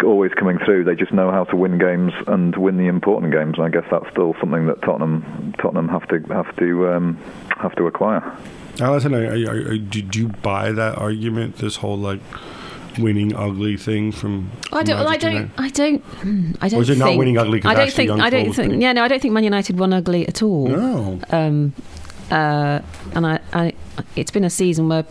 [0.02, 0.84] always coming through.
[0.84, 3.58] They just know how to win games and win the important games.
[3.58, 7.16] And I guess that's still something that Tottenham Tottenham have to have to um,
[7.56, 8.36] have to acquire.
[8.80, 11.56] Alison, are, are, are, did you buy that argument?
[11.56, 12.20] This whole like
[12.98, 14.50] winning ugly thing from?
[14.72, 14.98] I don't.
[14.98, 15.50] Well, I don't.
[15.58, 16.02] I don't.
[16.02, 16.78] Hmm, I don't.
[16.78, 17.62] Or is it think, not winning ugly?
[17.64, 18.10] I don't think.
[18.10, 18.82] I don't think.
[18.82, 20.68] Yeah, no, I don't think Man United won ugly at all.
[20.68, 21.20] No.
[21.30, 21.74] Um,
[22.30, 22.80] uh,
[23.14, 23.72] and I, I,
[24.16, 25.04] it's been a season where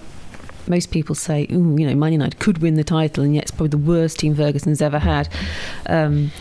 [0.67, 3.52] most people say, Ooh, you know, Man United could win the title, and yet it's
[3.52, 5.30] probably the worst team Ferguson's ever had.
[5.88, 6.32] Um,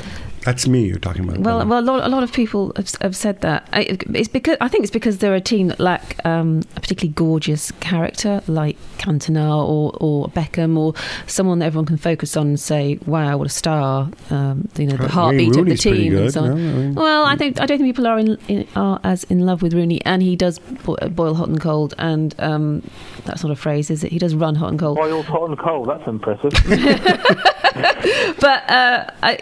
[0.44, 1.38] that's me you're talking about.
[1.38, 3.68] Well, well, a lot, a lot of people have, have said that.
[3.72, 7.14] I, it's because I think it's because they're a team that lack um, a particularly
[7.14, 10.94] gorgeous character, like Cantona or, or Beckham, or
[11.26, 14.96] someone that everyone can focus on and say, "Wow, what a star!" Um, you know,
[14.96, 16.50] the heartbeat of the team and so on.
[16.52, 19.46] I mean, well, I think I don't think people are in, in, are as in
[19.46, 22.82] love with Rooney, and he does boil hot and cold, and um,
[23.24, 24.10] that's not a phrase, is it?
[24.10, 24.96] He does run hot and cold.
[24.96, 25.88] Boiled hot and cold.
[25.88, 26.52] That's impressive.
[28.40, 29.38] but uh, I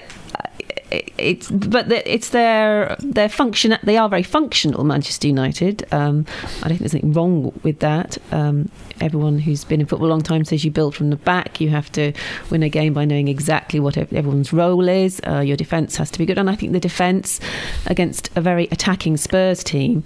[0.90, 3.76] it's but it's their their function.
[3.83, 5.87] They are very functional, Manchester United.
[5.92, 6.26] Um,
[6.62, 8.18] I don't think there's anything wrong with that.
[8.33, 11.61] Um, everyone who's been in football a long time says you build from the back.
[11.61, 12.12] You have to
[12.50, 15.20] win a game by knowing exactly what everyone's role is.
[15.26, 17.40] Uh, your defence has to be good, and I think the defence
[17.87, 20.05] against a very attacking Spurs team,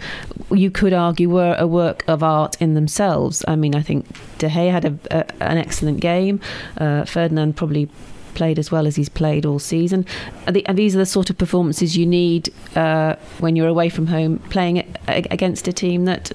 [0.50, 3.44] you could argue, were a work of art in themselves.
[3.48, 4.06] I mean, I think
[4.38, 6.40] De Gea had a, a, an excellent game.
[6.76, 7.88] Uh, Ferdinand probably
[8.34, 10.06] played as well as he's played all season.
[10.46, 14.38] And these are the sort of performances you need uh, when you're away from home,
[14.50, 16.32] playing against a team that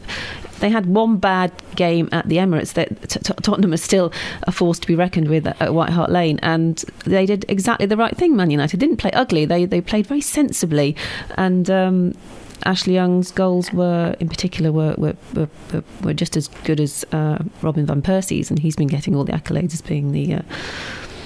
[0.60, 3.10] they had one bad game at the Emirates that
[3.44, 4.12] Tottenham are still
[4.44, 7.98] a force to be reckoned with at White Hart Lane, and they did exactly the
[7.98, 8.36] right thing.
[8.36, 10.96] Man United didn't play ugly; they they played very sensibly,
[11.38, 11.70] and.
[11.70, 12.14] Um,
[12.66, 15.48] Ashley Young's goals were, in particular, were were, were,
[16.04, 19.32] were just as good as uh, Robin van Persie's, and he's been getting all the
[19.32, 20.42] accolades as being the uh,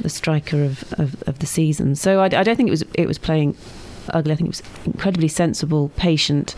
[0.02, 1.96] the striker of, of, of, the season.
[1.96, 3.56] So I, I, don't think it was it was playing
[4.10, 4.34] ugly.
[4.34, 6.56] I think it was incredibly sensible, patient,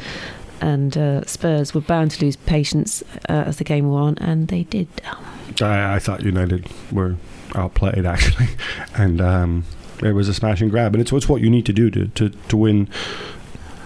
[0.62, 4.48] and uh, Spurs were bound to lose patience uh, as the game wore on, and
[4.48, 4.88] they did.
[5.62, 7.16] I, I thought United were
[7.56, 8.50] outplayed actually,
[8.96, 9.66] and um,
[10.04, 12.08] it was a smash and grab, and it's, it's what you need to do to
[12.08, 12.90] to, to win.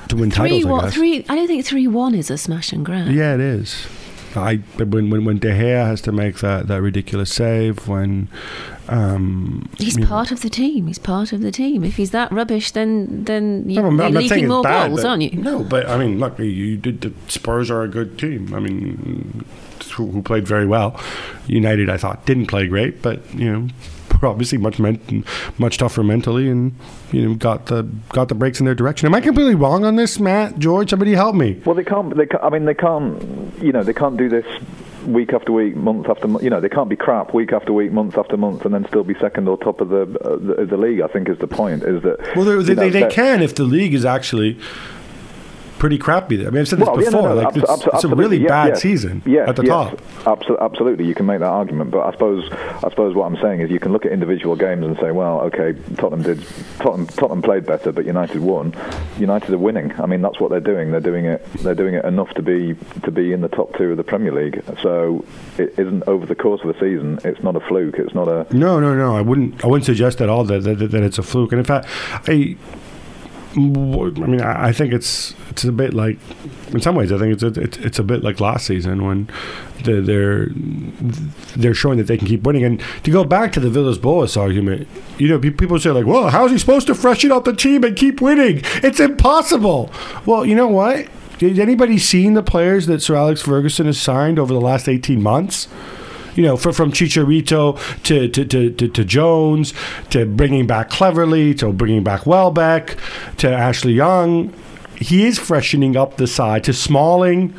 [0.09, 1.23] To win three, titles, I three.
[1.29, 3.11] I don't think three one is a smash and grab.
[3.11, 3.85] Yeah, it is.
[4.35, 8.27] I when when when De Gea has to make that, that ridiculous save when
[8.87, 10.35] um, he's part know.
[10.35, 10.87] of the team.
[10.87, 11.83] He's part of the team.
[11.83, 15.31] If he's that rubbish, then then you, no, leaking more bad, goals, aren't you?
[15.39, 17.01] No, but I mean, look, you did.
[17.01, 18.53] The Spurs are a good team.
[18.53, 19.45] I mean,
[19.91, 20.99] who, who played very well.
[21.47, 23.67] United, I thought, didn't play great, but you know,
[24.23, 25.25] obviously much ment-
[25.59, 26.75] much tougher mentally, and
[27.11, 29.05] you know got the got the breaks in their direction.
[29.05, 30.59] Am I completely wrong on this, Matt?
[30.59, 31.61] George, somebody help me.
[31.65, 32.15] Well, they can't.
[32.15, 33.61] They can't, I mean, they can't.
[33.61, 34.45] You know, they can't do this
[35.05, 36.43] week after week, month after month.
[36.43, 39.03] You know, they can't be crap week after week, month after month, and then still
[39.03, 41.01] be second or top of the uh, the, the, league.
[41.01, 41.83] I think is the point.
[41.83, 44.59] Is that well, they, they, they can if the league is actually
[45.79, 46.45] pretty crappy.
[46.45, 47.21] I mean, I've said this well, before.
[47.21, 48.75] Yeah, no, no, like, it's, it's, a really yeah, bad yeah.
[48.75, 49.99] season at the top.
[50.27, 51.91] Absolutely, absolutely, you can make that argument.
[51.91, 54.85] But I suppose, I suppose what I'm saying is, you can look at individual games
[54.85, 56.45] and say, well, okay, Tottenham did,
[56.77, 58.75] Tottenham, Tottenham played better, but United won.
[59.17, 59.91] United are winning.
[59.99, 60.91] I mean, that's what they're doing.
[60.91, 61.45] They're doing it.
[61.53, 64.33] They're doing it enough to be to be in the top two of the Premier
[64.33, 64.61] League.
[64.81, 65.25] So
[65.57, 67.19] it isn't over the course of the season.
[67.23, 67.95] It's not a fluke.
[67.95, 68.45] It's not a.
[68.55, 69.15] No, no, no.
[69.15, 69.63] I wouldn't.
[69.63, 71.51] I wouldn't suggest at all that that, that it's a fluke.
[71.51, 71.87] And in fact,
[72.27, 72.57] I
[73.51, 73.55] I
[74.27, 76.19] mean, I think it's it's a bit like,
[76.71, 79.27] in some ways, I think it's a, it's, it's a bit like last season when
[79.83, 80.49] they're,
[81.55, 82.63] they're showing that they can keep winning.
[82.63, 86.29] And to go back to the Villas Boas argument, you know, people say like, "Well,
[86.29, 88.61] how is he supposed to freshen up the team and keep winning?
[88.83, 89.91] It's impossible."
[90.25, 91.07] Well, you know what?
[91.39, 95.23] Did anybody seen the players that Sir Alex Ferguson has signed over the last eighteen
[95.23, 95.67] months?
[96.39, 99.73] You know, for, from Chicharito to, to, to, to, to Jones
[100.11, 102.95] to bringing back Cleverley to bringing back Welbeck
[103.39, 104.53] to Ashley Young.
[104.95, 107.53] He is freshening up the side to Smalling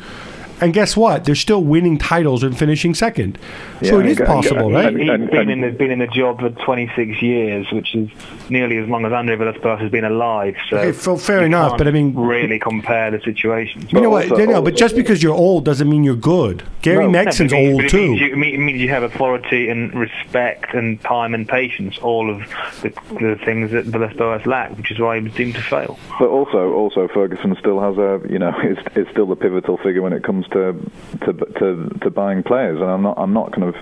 [0.61, 1.25] and guess what?
[1.25, 3.37] They're still winning titles and finishing second.
[3.81, 4.95] Yeah, so it is possible, right?
[4.95, 8.09] He's been in the been in the job for 26 years, which is
[8.49, 10.55] nearly as long as Andre Villas-Boas has been alive.
[10.69, 13.91] So okay, fair enough, but I mean, really compare the situations.
[13.91, 14.31] You know what?
[14.31, 16.63] Also, no, but just because you're old doesn't mean you're good.
[16.81, 17.97] Gary no, Megson's no, old too.
[17.97, 22.29] It means, you, it means you have authority and respect and time and patience, all
[22.29, 22.39] of
[22.81, 25.97] the, the things that Villas-Boas lacked, which is why he was deemed to fail.
[26.19, 30.01] But also, also Ferguson still has a, you know, it's, it's still the pivotal figure
[30.01, 30.91] when it comes to
[31.25, 32.79] to to, to buying players.
[32.79, 33.75] And I'm not I'm not kind of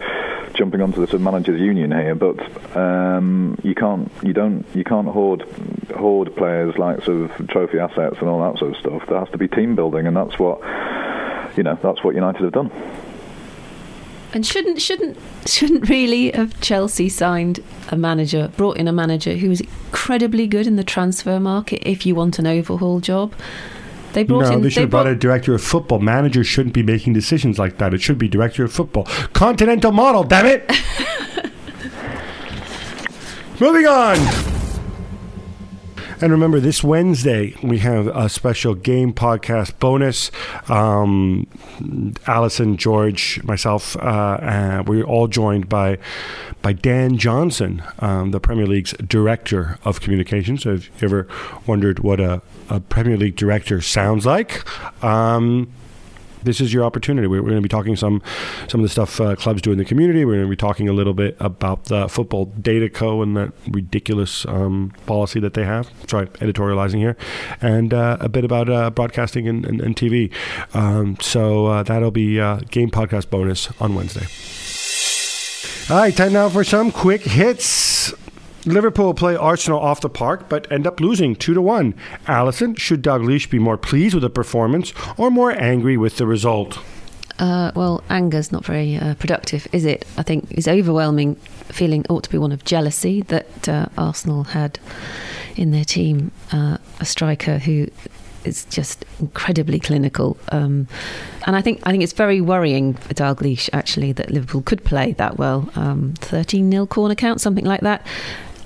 [0.54, 2.38] jumping onto the sort of managers union here, but
[2.76, 5.44] um, you can't you don't you can't hoard
[5.96, 9.04] hoard players like sort of trophy assets and all that sort of stuff.
[9.08, 10.60] There has to be team building, and that's what
[11.58, 12.72] you know that's what United have done.
[14.32, 19.50] And shouldn't shouldn't shouldn't really have Chelsea signed a manager, brought in a manager who
[19.50, 23.34] was incredibly good in the transfer market if you want an overhaul job.
[24.14, 26.00] They brought no, in, they should they have brought, brought a director of football.
[26.00, 27.94] Managers shouldn't be making decisions like that.
[27.94, 29.04] It should be director of football.
[29.34, 30.70] Continental model, damn it.
[33.60, 34.49] Moving on.
[36.22, 40.32] And remember, this Wednesday we have a special game podcast bonus.
[40.68, 41.48] Um,
[42.28, 45.98] Alyson, George, myself, uh, uh, we're all joined by
[46.62, 50.64] by Dan Johnson, um, the Premier League's director of communications.
[50.64, 51.28] So, if you ever
[51.66, 54.66] wondered what a, a Premier League director sounds like,
[55.02, 55.72] um,
[56.44, 57.28] this is your opportunity.
[57.28, 58.22] We're, we're, going to be talking some
[58.68, 60.26] some of the stuff uh, clubs do in the community.
[60.26, 63.22] We're going to be talking a little bit about the Football Data Co.
[63.22, 65.92] and that ridiculous um, policy that they have.
[66.08, 67.18] Sorry, editorializing here,
[67.62, 70.34] and uh, a bit about uh, broadcasting and, and, and TV.
[70.74, 74.28] Um, so uh, that'll be uh, game podcast bonus on Wednesday.
[75.94, 78.14] All right, time now for some quick hits.
[78.66, 81.94] Liverpool play Arsenal off the park, but end up losing two to one.
[82.28, 86.80] Alyson, should Dalglish be more pleased with the performance or more angry with the result?
[87.40, 90.06] Uh, well, anger's not very uh, productive, is it?
[90.18, 91.36] I think his overwhelming
[91.70, 94.78] feeling ought to be one of jealousy that uh, Arsenal had
[95.56, 97.88] in their team uh, a striker who
[98.44, 100.38] is just incredibly clinical.
[100.52, 100.88] Um,
[101.46, 105.14] and I think I think it's very worrying for Dalglish actually that Liverpool could play
[105.14, 105.70] that well.
[105.76, 108.06] Um, 13 0 corner count, something like that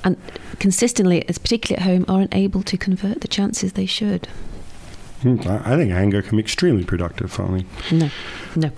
[0.03, 0.17] and
[0.59, 4.27] consistently, as particularly at home, aren't able to convert the chances they should.
[5.23, 8.09] Hmm, I think anger can be extremely productive, Finally, No,
[8.57, 8.71] no.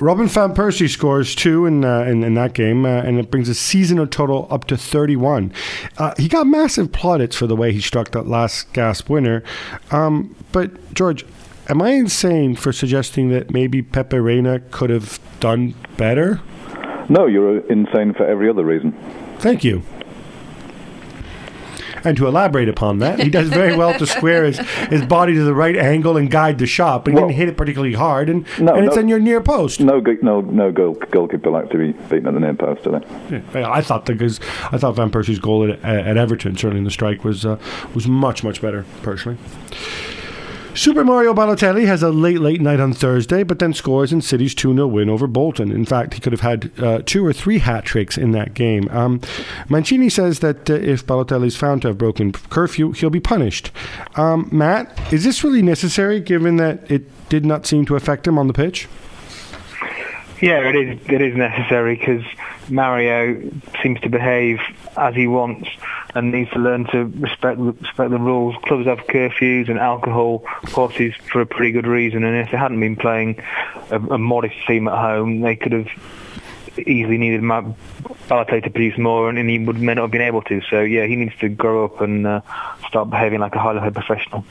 [0.00, 3.46] Robin van Persie scores two in uh, in, in, that game, uh, and it brings
[3.46, 5.52] his seasonal total up to 31.
[5.96, 9.44] Uh, he got massive plaudits for the way he struck that last gasp winner.
[9.92, 11.24] Um, but, George,
[11.68, 16.40] am I insane for suggesting that maybe Pepe Reina could have done better?
[17.08, 18.92] No, you're insane for every other reason.
[19.38, 19.84] Thank you.
[22.04, 25.42] And to elaborate upon that, he does very well to square his, his body to
[25.42, 28.28] the right angle and guide the shot, but he well, didn't hit it particularly hard,
[28.28, 29.80] and, no, and it's no, in your near post.
[29.80, 33.06] No, no, no goal, goalkeeper like to be beaten at the near post today.
[33.30, 34.40] Yeah, I thought because
[34.70, 37.58] I thought Van Persie's goal at, at Everton, certainly in the strike, was uh,
[37.94, 39.38] was much much better personally.
[40.74, 44.56] Super Mario Balotelli has a late, late night on Thursday, but then scores in City's
[44.56, 45.70] 2 0 win over Bolton.
[45.70, 48.88] In fact, he could have had uh, two or three hat tricks in that game.
[48.90, 49.20] Um,
[49.68, 53.70] Mancini says that uh, if Balotelli is found to have broken curfew, he'll be punished.
[54.16, 58.36] Um, Matt, is this really necessary given that it did not seem to affect him
[58.36, 58.88] on the pitch?
[60.44, 61.00] Yeah, it is.
[61.08, 62.22] It is necessary because
[62.68, 63.50] Mario
[63.82, 64.60] seems to behave
[64.94, 65.70] as he wants
[66.14, 68.54] and needs to learn to respect respect the rules.
[68.66, 72.78] Clubs have curfews and alcohol policies for a pretty good reason, and if they hadn't
[72.78, 73.42] been playing
[73.90, 75.88] a, a modest team at home, they could have
[76.76, 80.42] easily needed Balotelli to produce more, and, and he would may not have been able
[80.42, 80.60] to.
[80.68, 82.42] So yeah, he needs to grow up and uh,
[82.86, 84.44] start behaving like a high level professional.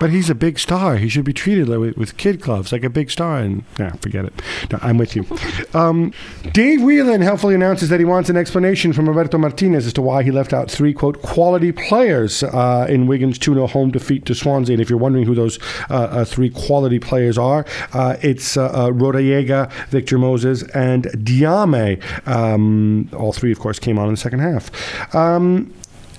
[0.00, 0.96] But he's a big star.
[0.96, 3.38] He should be treated like, with, kid gloves, like a big star.
[3.38, 4.32] And yeah, forget it.
[4.70, 5.26] No, I'm with you.
[5.74, 6.12] Um,
[6.52, 10.22] Dave Whelan helpfully announces that he wants an explanation from Roberto Martinez as to why
[10.22, 14.74] he left out three quote quality players uh, in Wigan's 2-0 home defeat to Swansea.
[14.74, 15.58] And if you're wondering who those
[15.90, 22.00] uh, uh, three quality players are, uh, it's uh, uh, Rodallega, Victor Moses, and Diame.
[22.26, 25.14] Um, all three, of course, came on in the second half.
[25.14, 25.72] Um,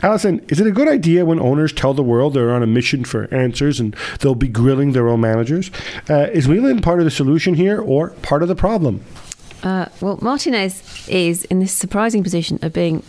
[0.04, 3.06] Alyson, is it a good idea when owners tell the world they're on a mission
[3.06, 5.72] for answers and they'll be grilling their own managers?
[6.10, 9.02] Uh, is Whelan part of the solution here or part of the problem?
[9.64, 13.02] Uh, well, Martinez is in this surprising position of being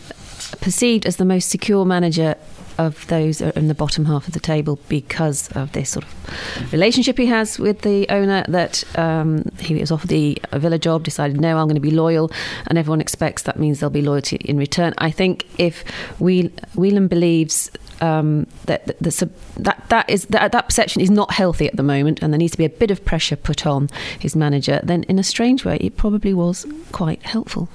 [0.61, 2.35] perceived as the most secure manager
[2.77, 7.17] of those in the bottom half of the table because of this sort of relationship
[7.17, 8.43] he has with the owner.
[8.47, 12.31] That um, he was offered the Villa job, decided no, I'm going to be loyal,
[12.67, 14.93] and everyone expects that means there'll be loyalty in return.
[14.97, 15.83] I think if
[16.19, 17.71] Wheel- Whelan believes
[18.01, 22.21] um, that the, that that is that, that perception is not healthy at the moment,
[22.21, 24.79] and there needs to be a bit of pressure put on his manager.
[24.83, 27.69] Then, in a strange way, it probably was quite helpful.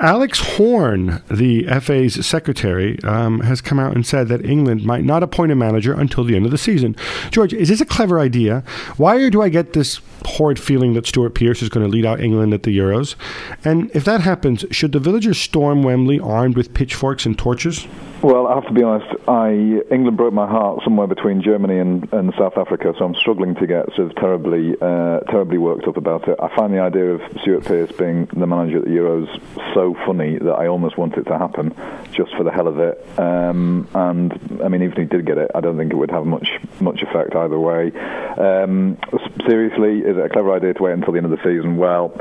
[0.00, 5.22] Alex Horne, the FA's secretary, um, has come out and said that England might not
[5.22, 6.96] appoint a manager until the end of the season.
[7.30, 8.64] George, is this a clever idea?
[8.96, 12.20] Why do I get this horrid feeling that Stuart Pearce is going to lead out
[12.20, 13.14] England at the Euros?
[13.64, 17.86] And if that happens, should the villagers storm Wembley armed with pitchforks and torches?
[18.22, 19.12] Well, I have to be honest.
[19.26, 19.50] I
[19.90, 23.66] England broke my heart somewhere between Germany and, and South Africa, so I'm struggling to
[23.66, 26.38] get sort of terribly uh, terribly worked up about it.
[26.40, 29.26] I find the idea of Stuart Pearce being the manager at the Euros
[29.74, 31.74] so funny that I almost want it to happen,
[32.12, 32.94] just for the hell of it.
[33.18, 34.32] Um, and
[34.64, 36.48] I mean, even if he did get it, I don't think it would have much
[36.80, 37.92] much effect either way.
[38.36, 38.98] Um,
[39.46, 41.76] seriously, is it a clever idea to wait until the end of the season?
[41.76, 42.12] Well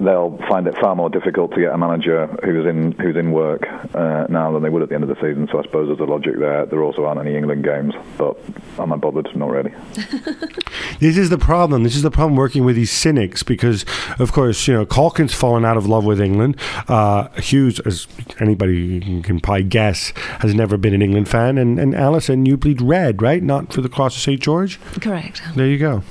[0.00, 3.66] they'll find it far more difficult to get a manager who's in who's in work
[3.94, 5.48] uh, now than they would at the end of the season.
[5.50, 6.66] So I suppose there's a logic there.
[6.66, 8.36] There also aren't any England games, but
[8.78, 9.34] am I bothered?
[9.36, 9.72] Not really.
[11.00, 11.82] this is the problem.
[11.82, 13.84] This is the problem working with these cynics because,
[14.18, 16.56] of course, you know, Caulkin's fallen out of love with England.
[16.88, 18.06] Uh, Hughes, as
[18.40, 22.80] anybody can probably guess, has never been an England fan, and and Alyson, you bleed
[22.80, 23.42] red, right?
[23.42, 24.80] Not for the cross of St George.
[25.00, 25.42] Correct.
[25.56, 26.02] There you go.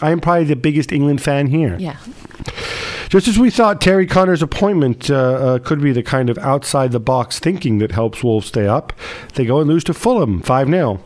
[0.00, 1.76] I am probably the biggest England fan here.
[1.78, 1.96] Yeah.
[3.08, 6.92] Just as we thought Terry Connor's appointment uh, uh, could be the kind of outside
[6.92, 8.92] the box thinking that helps Wolves stay up,
[9.34, 11.00] they go and lose to Fulham 5 0.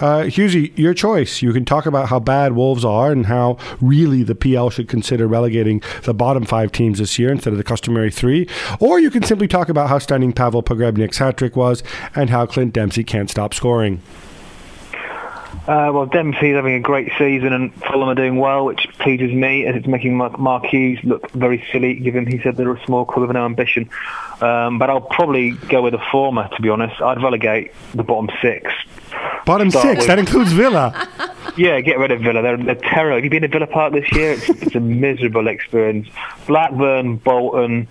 [0.00, 1.40] Uh, Hughesy, your choice.
[1.40, 5.26] You can talk about how bad Wolves are and how really the PL should consider
[5.26, 8.46] relegating the bottom five teams this year instead of the customary three.
[8.78, 11.82] Or you can simply talk about how stunning Pavel Pogrebnyak's hat trick was
[12.14, 14.02] and how Clint Dempsey can't stop scoring.
[15.66, 19.66] Uh, well, Dempsey's having a great season and Fulham are doing well, which pleases me
[19.66, 23.28] as it's making Mark Hughes look very silly, given he said they're a small club
[23.28, 23.90] with no ambition.
[24.40, 27.00] Um, but I'll probably go with the former, to be honest.
[27.00, 28.72] I'd relegate the bottom six.
[29.44, 29.98] Bottom six?
[29.98, 31.08] With, that includes Villa?
[31.56, 32.42] yeah, get rid of Villa.
[32.42, 33.16] They're, they're terrible.
[33.16, 34.32] Have you been to Villa Park this year?
[34.32, 36.08] It's, it's a miserable experience.
[36.46, 37.86] Blackburn, Bolton,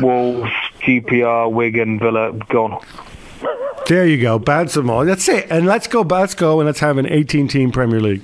[0.00, 0.50] Wolves,
[0.80, 2.80] QPR, Wigan, Villa, gone.
[3.88, 4.38] There you go.
[4.38, 5.06] Bad Samoa.
[5.06, 5.46] That's it.
[5.48, 6.02] And let's go.
[6.02, 8.22] Let's go and let's have an 18 team Premier League.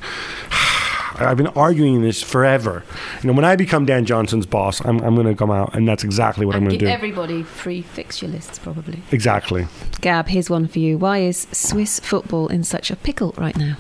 [1.17, 2.83] I've been arguing this forever.
[3.23, 5.87] You know, when I become Dan Johnson's boss, I'm, I'm going to come out, and
[5.87, 6.91] that's exactly what and I'm going to do.
[6.91, 9.03] everybody free fixture lists, probably.
[9.11, 9.67] exactly.
[10.01, 10.99] Gab, here's one for you.
[10.99, 13.77] Why is Swiss football in such a pickle right now?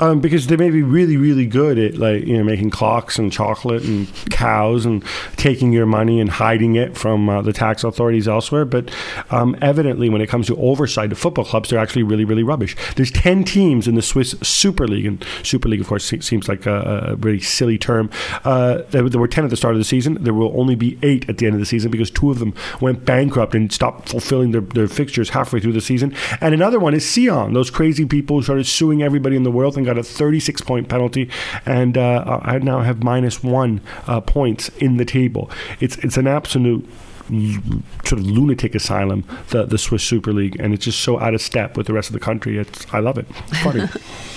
[0.00, 3.32] Um, because they may be really, really good at like you know making clocks and
[3.32, 5.04] chocolate and cows and
[5.36, 8.64] taking your money and hiding it from uh, the tax authorities elsewhere.
[8.64, 8.90] But
[9.30, 12.76] um, evidently, when it comes to oversight of football clubs, they're actually really, really rubbish.
[12.96, 16.48] There's ten teams in the Swiss Super League, and Super League, of course, se- seems
[16.48, 18.10] like a, a really silly term.
[18.44, 20.22] Uh, there, there were ten at the start of the season.
[20.22, 22.54] There will only be eight at the end of the season because two of them
[22.80, 26.14] went bankrupt and stopped fulfilling their, their fixtures halfway through the season.
[26.40, 29.76] And another one is Sion, those crazy people who started suing everybody in the world
[29.76, 31.30] and got a 36 point penalty.
[31.66, 35.50] And uh, I now have minus one uh, points in the table.
[35.80, 36.88] It's it's an absolute
[38.04, 41.40] sort of lunatic asylum, the the Swiss Super League, and it's just so out of
[41.40, 42.58] step with the rest of the country.
[42.58, 43.26] It's I love it.
[43.62, 43.88] Funny.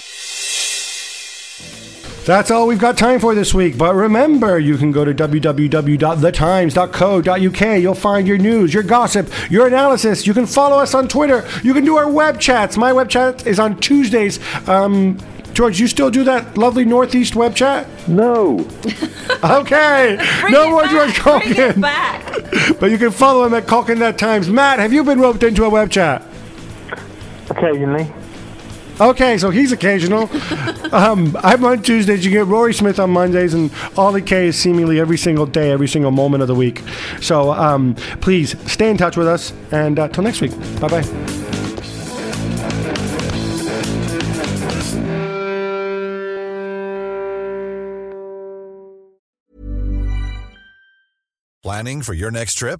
[2.25, 3.77] That's all we've got time for this week.
[3.77, 7.81] But remember, you can go to www.thetimes.co.uk.
[7.81, 10.25] You'll find your news, your gossip, your analysis.
[10.25, 11.47] You can follow us on Twitter.
[11.63, 12.77] You can do our web chats.
[12.77, 14.39] My web chat is on Tuesdays.
[14.67, 15.19] Um,
[15.53, 17.87] George, you still do that lovely Northeast web chat?
[18.07, 18.67] No.
[19.43, 20.17] Okay.
[20.49, 22.23] No it more back, George Bring it back.
[22.79, 24.49] But you can follow him at Caulkin That Times.
[24.49, 26.23] Matt, have you been roped into a web chat?
[27.49, 28.09] Occasionally.
[28.99, 30.29] Okay, so he's occasional.
[30.93, 32.23] um, I'm on Tuesdays.
[32.23, 35.87] You get Rory Smith on Mondays, and Ollie Kay is seemingly every single day, every
[35.87, 36.81] single moment of the week.
[37.19, 40.51] So um, please stay in touch with us, and uh, till next week.
[40.79, 41.35] Bye bye.
[51.63, 52.79] Planning for your next trip?